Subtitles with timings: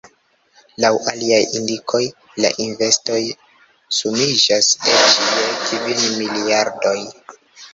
[0.83, 2.01] Laŭ aliaj indikoj
[2.45, 3.19] la investoj
[3.99, 6.99] sumiĝas eĉ je kvin miliardoj.